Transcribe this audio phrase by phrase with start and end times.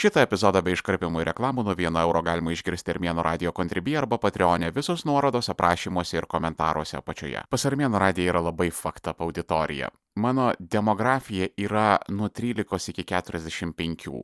[0.00, 4.16] Šitą epizodą be iškarpimų ir reklamų nuo 1 euro galima išgirsti Armėno radio kontribį arba
[4.22, 7.42] Patreonė, visos nuorodos aprašymuose ir komentaruose apačioje.
[7.52, 9.90] Pas Armėno radiją yra labai fakta auditorija.
[10.16, 14.22] Mano demografija yra nuo 13 iki 45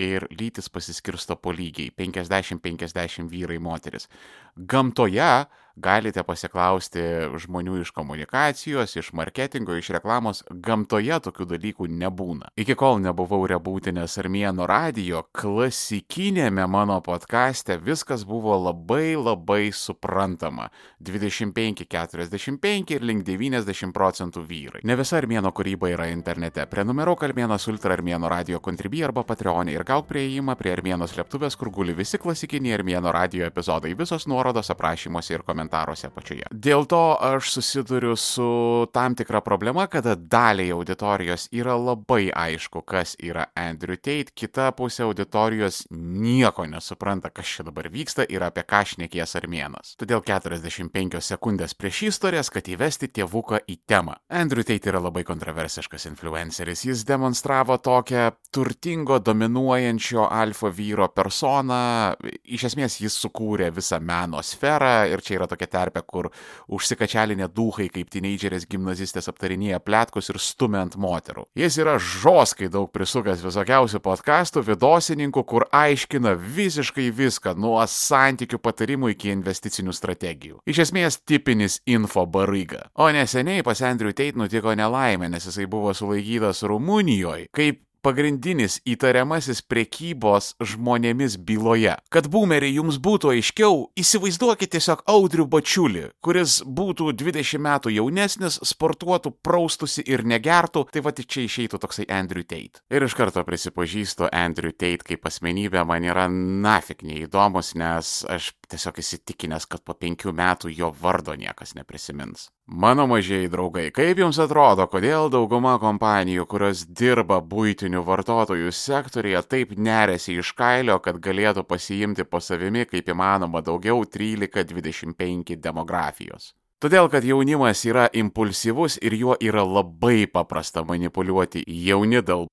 [0.00, 4.08] ir lytis pasiskirsto po lygiai- 50-50 vyrai moteris.
[4.56, 5.44] Gamtoje
[5.78, 7.02] galite pasiklausti
[7.38, 10.42] žmonių iš komunikacijos, iš marketingo, iš reklamos.
[10.50, 12.50] Gamtoje tokių dalykų nebūna.
[12.58, 20.68] Iki kol nebuvau rebūtinės Armėno radio, klasikinėme mano podkaste viskas buvo labai labai suprantama.
[21.04, 24.82] 25-45 ir link 90 procentų vyrai.
[24.88, 26.66] Ne visa Armėno kūryba yra internete.
[26.70, 31.70] Prenumeruok Armėnas Ultra Armėno radio kontribį arba Patreonė ir gauk prieimą prie Armėno slėptuvės, kur
[31.74, 33.94] guli visi klasikiniai Armėno radio epizodai.
[33.98, 36.46] Visos nuorodos aprašymuose ir komentaruose apačioje.
[36.52, 43.16] Dėl to aš susiduriu su tam tikra problema, kada daliai auditorijos yra labai aišku, kas
[43.18, 48.84] yra Andrew Tate, kita pusė auditorijos nieko nesupranta, kas čia dabar vyksta ir apie ką
[48.92, 49.96] šnekės Armėnas.
[49.98, 54.18] Todėl 45 sekundės prieš istorijas, kad įvesti tėvuką į temą.
[54.28, 56.84] Andrew Tate yra labai kontroversiškas influenceris.
[56.86, 62.14] Jis demonstravo tokią turtingo, dominuojančio alfa vyro personą.
[62.44, 66.30] Iš esmės jis sukūrė visą meno sferą ir čia yra tokia terpė, kur
[66.68, 71.48] užsikačialinė duhai kaip teenagerės gimnazistės aptarinėja plėtkus ir stumia ant moterų.
[71.58, 79.12] Jis yra žoskai daug prisukęs visokiausių podkastų, vidosininkų, kur aiškina visiškai viską, nuo santykių patarimų
[79.16, 80.62] iki investicinių strategijų.
[80.68, 82.86] Iš esmės tipinis info baryga.
[82.94, 89.62] O neseniai pas Andrew Tate nutiko nelaimė, nes jisai buvo sulaikytas Rumunijoje, kaip pagrindinis įtariamasis
[89.66, 91.96] prekybos žmonėmis byloje.
[92.12, 99.32] Kad boomeriai jums būtų aiškiau, įsivaizduokite tiesiog Audrių Bačiulį, kuris būtų 20 metų jaunesnis, sportuotų,
[99.42, 102.82] praustusi ir negertų, tai va čia išeitų toksai Andrew Tate.
[102.92, 109.02] Ir iš karto prisipažįstu, Andrew Tate kaip asmenybė man yra nafik neįdomus, nes aš tiesiog
[109.02, 112.48] įsitikinęs, kad po penkių metų jo vardo niekas neprisimins.
[112.70, 119.72] Mano mažieji draugai, kaip jums atrodo, kodėl dauguma kompanijų, kurios dirba būtinių vartotojų sektorija, taip
[119.72, 126.52] neresi iš kailio, kad galėtų pasiimti po savimi kaip įmanoma daugiau 13-25 demografijos?
[126.78, 131.64] Todėl, kad jaunimas yra impulsyvus ir juo yra labai paprasta manipuliuoti.
[131.64, 132.50] Jauni dėl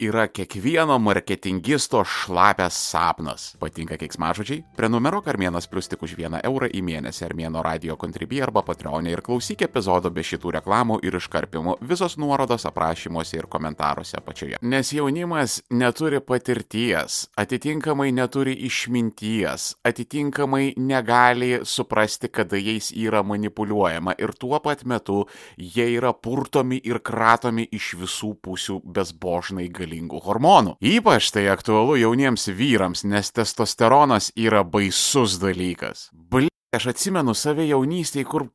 [0.00, 3.56] yra kiekvieno marketingisto šlapęs sapnas.
[3.60, 4.62] Patinka keiksmažodžiai?
[4.76, 9.22] Prenumeruok Armėnas Plus tik už vieną eurą į mėnesį Armėno radio kontribį arba Patreonė ir
[9.22, 11.76] klausyk epizodo be šitų reklamų ir iškarpimų.
[11.86, 14.58] Visos nuorodos aprašymuose ir komentaruose apačioje.
[14.62, 24.34] Nes jaunimas neturi patirties, atitinkamai neturi išminties, atitinkamai negali suprasti, kada jais yra manipuliuojama ir
[24.40, 25.26] tuo pat metu
[25.58, 30.78] jie yra purtomi ir kratomi iš visų pusių besbožnai galingų hormonų.
[30.80, 36.08] Ypač tai aktualu jauniems vyrams, nes testosteronas yra baisus dalykas.
[36.12, 38.48] Bl, aš atsimenu save jaunystėje, kur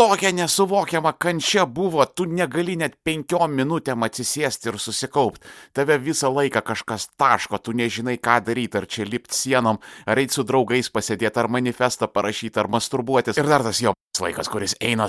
[0.00, 5.44] tokia nesuvokiama kančia buvo, tu negali net penkiom minutėm atsisėsti ir susikaupti.
[5.76, 10.38] Tave visą laiką kažkas taško, tu nežinai, ką daryti, ar čia lipti sienom, ar eiti
[10.38, 13.40] su draugais pasėdėti, ar manifestą parašyti, ar masturbuotis.
[13.40, 15.08] Ir dar tas jo laikas, kuris eina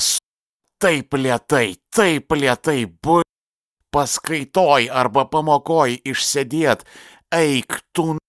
[0.82, 3.22] taip lietai, taip lietai, bu
[3.92, 6.86] paskaitoj arba pamokoj išsėdėt,
[7.36, 8.21] eik tu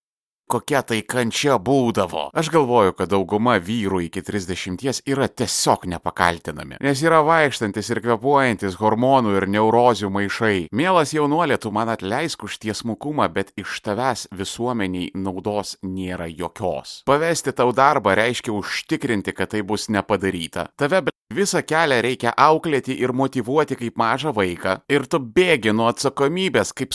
[0.52, 2.28] kokia tai kančia būdavo.
[2.36, 8.76] Aš galvoju, kad dauguma vyrų iki 30 yra tiesiog nepakaltinami, nes yra vaikštantis ir kvepuojantis
[8.80, 10.68] hormonų ir neurozių maišai.
[10.76, 17.00] Mielas jaunuolė, tu man atleisk už tiesmukumą, bet iš tavęs visuomeniai naudos nėra jokios.
[17.08, 20.68] Pavesti tau darbą reiškia užtikrinti, kad tai bus nepadaryta.
[20.76, 26.74] Tave visą kelią reikia auklėti ir motivuoti kaip mažą vaiką, ir tu bėgi nuo atsakomybės
[26.76, 26.92] kaip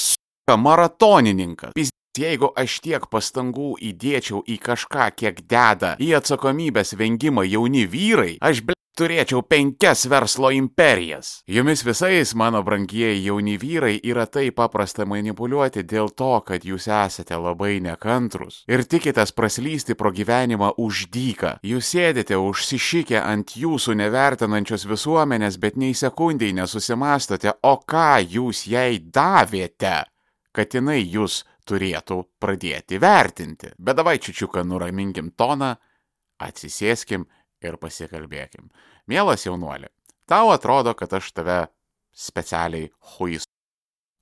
[0.56, 1.73] maratonininkas.
[2.17, 8.63] Jeigu aš tiek pastangų įdėčiau į kažką, kiek deda į atsakomybės vengimą jauni vyrai, aš
[8.66, 11.44] ble turėčiau penkias verslo imperijas.
[11.47, 17.37] Jumis visais, mano brangieji jauni vyrai, yra taip paprasta manipuliuoti dėl to, kad jūs esate
[17.37, 21.58] labai nekantrus ir tikitės praslysti pro gyvenimą už dyką.
[21.67, 28.97] Jūs sėdite užsišykę ant jūsų nevertinančios visuomenės, bet nei sekundai nesusimastote, o ką jūs jai
[28.97, 29.99] davėte,
[30.58, 33.73] kad jinai jūs turėtų pradėti vertinti.
[33.78, 35.73] Bet davai čiučiuką nuraminkim toną,
[36.43, 37.25] atsisėskim
[37.66, 38.69] ir pasikalbėkim.
[39.08, 39.90] Mielas jaunuoli,
[40.29, 41.59] tau atrodo, kad aš tave
[42.17, 43.47] specialiai huis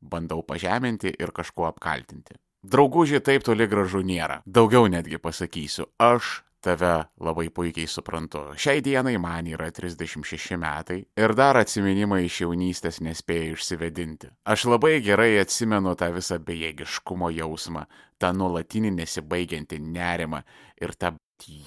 [0.06, 2.38] bandau pažeminti ir kažkuo apkaltinti.
[2.66, 4.40] Draugužiai taip toli gražu nėra.
[4.46, 8.42] Daugiau netgi pasakysiu, aš tave labai puikiai suprantu.
[8.60, 14.32] Šiai dienai man yra 36 metai ir dar atsiminimai iš jaunystės nespėjau išsivedinti.
[14.50, 17.86] Aš labai gerai atsimenu tą visą bejėgiškumo jausmą,
[18.18, 20.42] tą nuolatinį nesibaigiantį nerimą
[20.82, 21.16] ir tą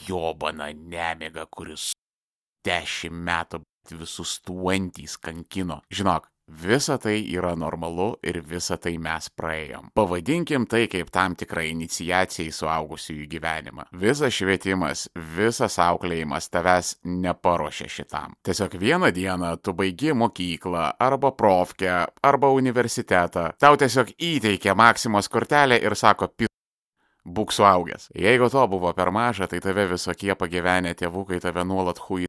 [0.08, 1.92] jobaną nemigą, kuris
[2.66, 3.62] dešimt metų
[3.96, 5.80] visus tuantys kankino.
[5.94, 9.90] Žinok, Visa tai yra normalu ir visa tai mes praėjom.
[9.92, 13.84] Pavadinkim tai kaip tam tikrą iniciaciją į suaugusiųjų gyvenimą.
[13.92, 15.02] Visas švietimas,
[15.36, 18.38] visas auklėjimas tavęs neparuošia šitam.
[18.40, 23.50] Tiesiog vieną dieną tu baigi mokyklą arba profkę arba universitetą.
[23.60, 26.48] Tau tiesiog įteikia Maksimos kortelę ir sako, pi
[27.28, 28.08] būk suaugęs.
[28.16, 32.24] Jeigu to buvo per maža, tai tave visokie pagyvenę tėvukai tave nuolat hui,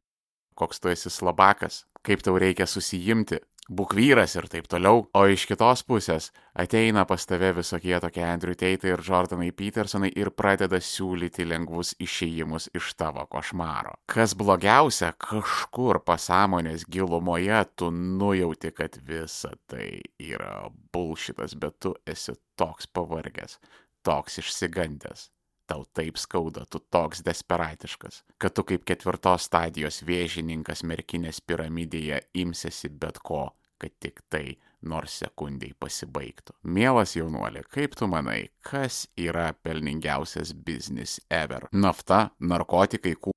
[0.54, 3.40] koks tu esi slabakas, kaip tau reikia susijimti,
[3.70, 5.04] būk vyras ir taip toliau.
[5.14, 10.32] O iš kitos pusės ateina pas tave visokie tokie Andrew Tate ir Jordanai Petersonai ir
[10.34, 13.94] pradeda siūlyti lengvus išėjimus iš tavo košmaro.
[14.10, 22.34] Kas blogiausia, kažkur pasąmonės gilumoje tu nujauti, kad visa tai yra bulšitas, bet tu esi
[22.58, 23.60] toks pavargęs,
[24.06, 25.30] toks išsigandęs
[25.70, 32.90] tau taip skauda, tu toks desperatiškas, kad tu kaip ketvirtos stadijos vėžininkas merkinės piramidėje imsiesi
[32.90, 33.44] bet ko,
[33.80, 36.54] kad tik tai nors sekundiai pasibaigtų.
[36.64, 41.68] Mielas jaunuolė, kaip tu manai, kas yra pelningiausias biznis ever?
[41.72, 43.34] Nafta, narkotikai, kū...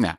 [0.00, 0.14] Ne.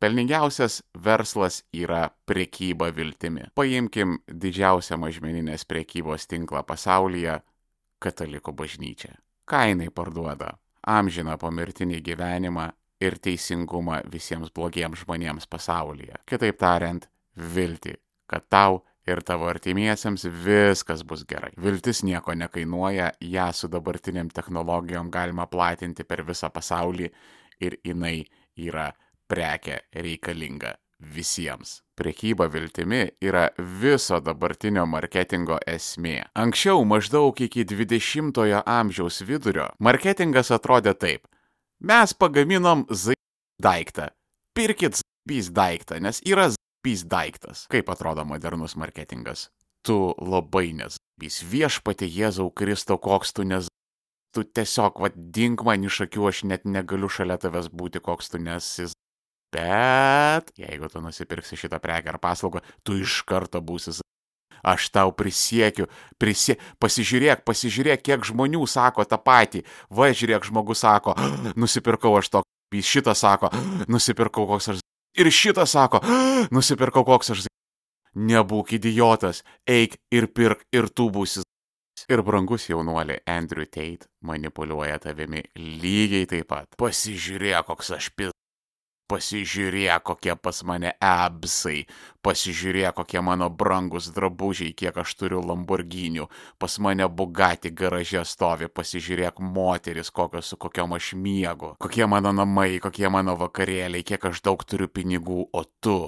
[0.00, 3.50] Pelningiausias verslas yra priekyba viltimi.
[3.54, 7.40] Paimkim didžiausią mažmeninės priekybos tinklą pasaulyje-
[8.04, 9.16] katalikų bažnyčia.
[9.44, 10.54] Ką jinai parduoda?
[10.86, 12.70] Amžiną pomirtinį gyvenimą
[13.00, 16.16] ir teisingumą visiems blogiems žmonėms pasaulyje.
[16.24, 17.96] Kitaip tariant, viltį,
[18.26, 21.52] kad tau ir tavo artimiesiems viskas bus gerai.
[21.56, 27.10] Viltis nieko nekainuoja, ją su dabartiniam technologijom galima platinti per visą pasaulį
[27.60, 28.24] ir jinai
[28.56, 28.90] yra
[29.30, 31.80] prekė reikalinga visiems.
[31.96, 33.48] Prekyba viltimi yra
[33.80, 36.22] viso dabartinio marketingo esmė.
[36.36, 41.28] Anksčiau, maždaug iki 20-ojo amžiaus vidurio, marketingas atrodė taip.
[41.80, 43.16] Mes pagaminom Z
[43.60, 44.10] daiktą.
[44.56, 47.66] Pirkit Z daiktą, nes yra Z pys daiktas.
[47.72, 49.48] Kaip atrodo modernus marketingas?
[49.86, 51.40] Tu labai nesbys.
[51.46, 53.70] Viešpatė Jėzau Kristau, koks tu nes.
[54.34, 58.38] Tu tiesiog, vad, dink man iš akių, aš net negaliu šalia tavęs būti, koks tu
[58.38, 58.94] nesis.
[59.50, 63.98] Bet jeigu tu nusipirksi šitą prekę ar paslaugą, tu iš karto būsi
[64.60, 65.88] Aš tau prisiekiu,
[66.20, 66.58] prisie...
[66.82, 69.64] pasižiūrėk, pasižiūrėk, kiek žmonių sako tą patį.
[69.88, 71.16] Va, žiūrėk, žmogus sako,
[71.60, 72.42] nusipirkau aš to,
[72.76, 73.50] šitą sako,
[73.92, 74.79] nusipirkau koks aš
[75.18, 76.00] Ir šitas sako,
[76.54, 77.46] nusipirkau koks aš.
[78.14, 81.44] Nebūk idiotas, eik ir pirk ir tu būsi.
[82.10, 86.70] Ir brangus jaunuolė Andrew Tate manipuliuoja tavimi lygiai taip pat.
[86.80, 88.29] Pasižiūrėk, koks aš pil.
[89.10, 91.86] Pasižiūrėk, kokie pas mane absai.
[92.22, 96.28] Pasižiūrėk, kokie mano brangus drabužiai, kiek aš turiu Lamborghinių.
[96.62, 98.70] Pas mane bugati garaže stovi.
[98.70, 101.74] Pasižiūrėk, moteris, kokios su kokiom aš miegu.
[101.82, 105.98] Kokie mano namai, kokie mano vakarėliai, kiek aš daug turiu pinigų, o tu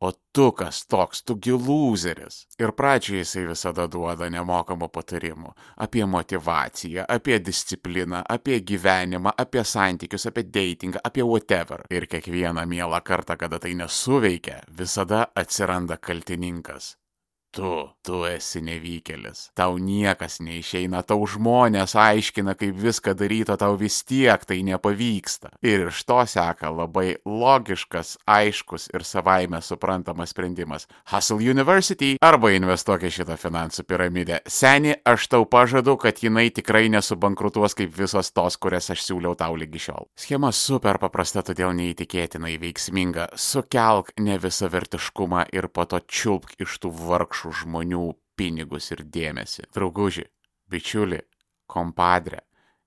[0.00, 2.42] O tu kas toks, tu gilūzeris.
[2.60, 5.54] Ir pradžioje jisai visada duoda nemokamų patarimų
[5.86, 11.86] apie motivaciją, apie discipliną, apie gyvenimą, apie santykius, apie datingą, apie whatever.
[11.88, 16.92] Ir kiekvieną mielą kartą, kada tai nesuveikia, visada atsiranda kaltininkas
[17.56, 17.72] tu,
[18.04, 19.50] tu esi nevykėlis.
[19.56, 25.54] Tau niekas neišeina, tau žmonės aiškina, kaip viską daryti, o tau vis tiek tai nepavyksta.
[25.64, 30.86] Ir iš to seka labai logiškas, aiškus ir savaime suprantamas sprendimas.
[31.12, 34.42] Hustle University arba investuok į šitą finansų piramidę.
[34.46, 39.56] Seni, aš tau pažadu, kad jinai tikrai nesubankrutuos kaip visos tos, kurias aš siūliau tau
[39.56, 40.10] lygi šiol.
[40.18, 43.30] Schema super paprasta, todėl neįtikėtinai veiksminga.
[43.36, 49.70] Sukelk nevisavertiškumą ir po to čiulpk iš tų vargšų vargšų žmonių pinigus ir dėmesį.
[49.74, 50.26] Drauguži,
[50.68, 51.22] bičiuli,
[51.66, 52.42] kompadre,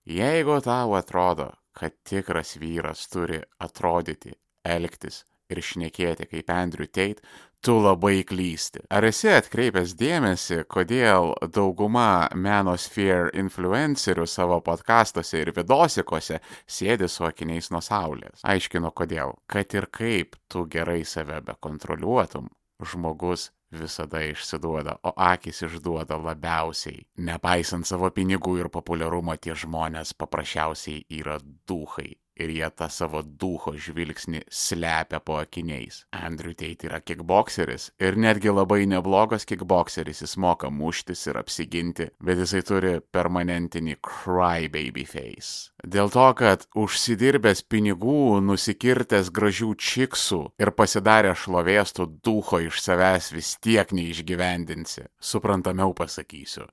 [0.05, 7.23] jeigu tau atrodo, kad tikras vyras turi atrodyti, elgtis ir šnekėti kaip Andrew Tate,
[7.61, 8.85] tu labai klysti.
[8.91, 17.71] Ar esi atkreipęs dėmesį, kodėl dauguma manosphere influencerių savo podkastuose ir vidosikose sėdi su akiniais
[17.71, 18.43] nuo saulės?
[18.43, 19.39] Aiškinu kodėl.
[19.47, 22.51] Kad ir kaip tu gerai save bekontroliuotum,
[22.85, 27.05] žmogus visada išsiduoda, o akis išduoda labiausiai.
[27.29, 33.73] Nepaisant savo pinigų ir populiarumo, tie žmonės paprasčiausiai yra duhai ir jie tą savo duho
[33.75, 36.03] žvilgsnį slepia po akiniais.
[36.15, 42.39] Andrew Tate yra kickboxeris ir netgi labai neblogas kickboxeris, jis moka muštis ir apsiginti, bet
[42.41, 45.69] jisai turi permanentinį crybaby face.
[45.83, 53.31] Dėl to, kad užsidirbęs pinigų, nusikirtęs gražių čiksų ir pasidaręs šlovės tu duho iš savęs
[53.35, 55.07] vis tiek neišgyvendinsi.
[55.19, 56.67] Suprantamiau pasakysiu.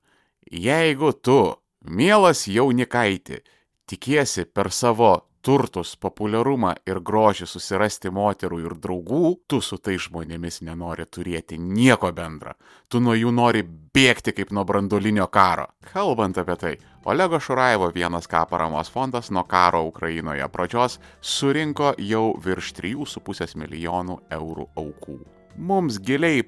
[0.47, 3.41] Jeigu tu, mielas jaunikaiti,
[3.87, 10.59] tikiesi per savo turtus, populiarumą ir grožį susirasti moterų ir draugų, tu su tai žmonėmis
[10.67, 12.57] nenori turėti nieko bendra.
[12.91, 15.69] Tu nuo jų nori bėgti kaip nuo brandolinio karo.
[15.93, 16.73] Kalbant apie tai,
[17.07, 24.19] Olego Šuraivo vienas K paramos fondas nuo karo Ukrainoje pradžios surinko jau virš 3,5 milijonų
[24.39, 25.19] eurų aukų.
[25.57, 26.43] Mums giliai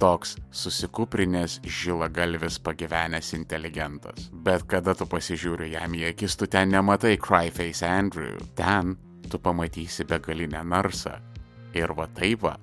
[0.00, 4.30] Toks susikuprinės žilagalvis pagyvenęs inteligentas.
[4.32, 8.38] Bet kada tu pasižiūri jam į akis, tu ten nematai Cryface Andrew.
[8.56, 8.94] Ten
[9.28, 11.18] tu pamatysi begalinę narsą.
[11.76, 12.56] Ir va taip va,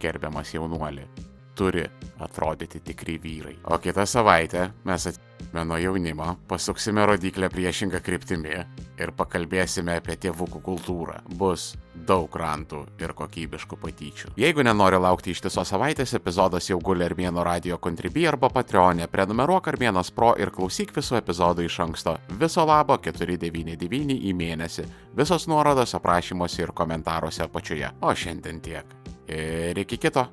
[0.00, 1.08] gerbiamas jaunuoli,
[1.56, 1.86] turi
[2.18, 3.56] atrodyti tikri vyrai.
[3.64, 8.54] O kitą savaitę mes atsime nuo jaunimo, pasuksime rodiklę priešingą kryptimį
[9.00, 11.18] ir pakalbėsime apie tėvukų kultūrą.
[11.36, 11.74] Bus
[12.08, 14.32] daug rantų ir kokybiškų patyčių.
[14.40, 20.12] Jeigu nenori laukti ištisos savaitės, epizodas jau guli Armėno radio kontribį arba Patreonė, prenumeruok Armėnas
[20.14, 22.16] Pro ir klausyk visų epizodų iš anksto.
[22.40, 24.88] Viso labo 499 į mėnesį.
[25.16, 27.92] Visos nuorodos aprašymuose ir komentaruose apačioje.
[28.00, 28.98] O šiandien tiek.
[29.26, 30.28] Ir iki kito.